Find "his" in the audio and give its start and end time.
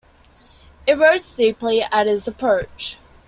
2.07-2.27